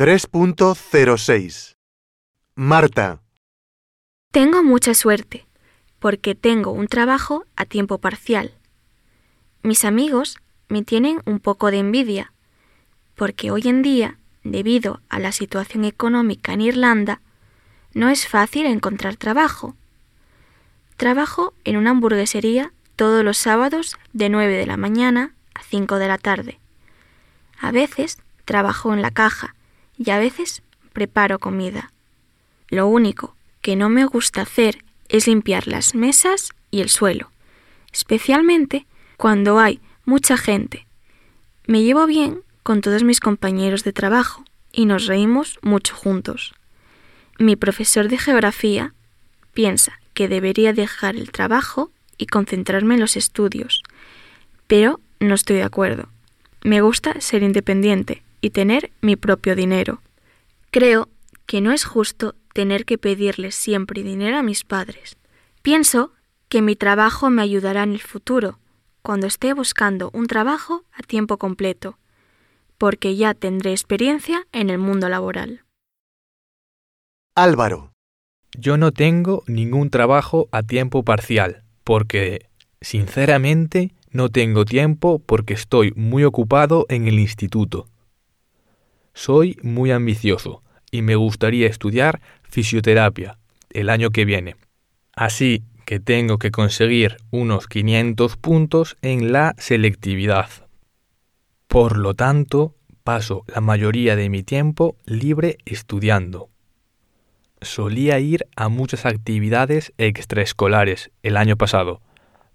[0.00, 1.74] 3.06
[2.54, 3.20] Marta,
[4.32, 5.46] Tengo mucha suerte,
[5.98, 8.54] porque tengo un trabajo a tiempo parcial.
[9.62, 10.38] Mis amigos
[10.70, 12.32] me tienen un poco de envidia,
[13.14, 17.20] porque hoy en día, debido a la situación económica en Irlanda,
[17.92, 19.76] no es fácil encontrar trabajo.
[20.96, 26.08] Trabajo en una hamburguesería todos los sábados de 9 de la mañana a 5 de
[26.08, 26.58] la tarde.
[27.60, 29.54] A veces trabajo en la caja
[30.02, 30.62] y a veces
[30.94, 31.92] preparo comida.
[32.68, 37.30] Lo único que no me gusta hacer es limpiar las mesas y el suelo,
[37.92, 38.86] especialmente
[39.18, 40.86] cuando hay mucha gente.
[41.66, 46.54] Me llevo bien con todos mis compañeros de trabajo y nos reímos mucho juntos.
[47.38, 48.94] Mi profesor de geografía
[49.52, 53.82] piensa que debería dejar el trabajo y concentrarme en los estudios,
[54.66, 56.08] pero no estoy de acuerdo.
[56.62, 60.02] Me gusta ser independiente y tener mi propio dinero.
[60.70, 61.08] Creo
[61.46, 65.16] que no es justo tener que pedirles siempre dinero a mis padres.
[65.62, 66.12] Pienso
[66.48, 68.58] que mi trabajo me ayudará en el futuro,
[69.02, 71.98] cuando esté buscando un trabajo a tiempo completo,
[72.78, 75.64] porque ya tendré experiencia en el mundo laboral.
[77.34, 77.92] Álvaro,
[78.58, 82.48] Yo no tengo ningún trabajo a tiempo parcial, porque,
[82.80, 87.86] sinceramente, no tengo tiempo porque estoy muy ocupado en el instituto.
[89.14, 93.38] Soy muy ambicioso y me gustaría estudiar fisioterapia
[93.70, 94.56] el año que viene.
[95.14, 100.48] Así que tengo que conseguir unos 500 puntos en la selectividad.
[101.66, 106.48] Por lo tanto, paso la mayoría de mi tiempo libre estudiando.
[107.60, 112.00] Solía ir a muchas actividades extraescolares el año pasado,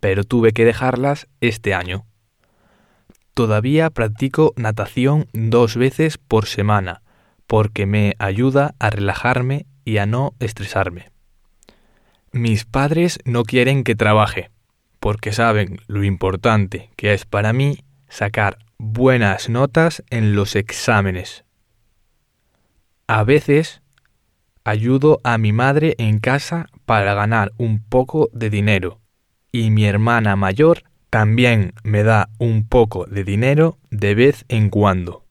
[0.00, 2.04] pero tuve que dejarlas este año.
[3.38, 7.02] Todavía practico natación dos veces por semana,
[7.46, 11.12] porque me ayuda a relajarme y a no estresarme.
[12.32, 14.50] Mis padres no quieren que trabaje,
[14.98, 21.44] porque saben lo importante que es para mí sacar buenas notas en los exámenes.
[23.06, 23.82] A veces
[24.64, 28.98] ayudo a mi madre en casa para ganar un poco de dinero
[29.52, 35.27] y mi hermana mayor también me da un poco de dinero de vez en cuando.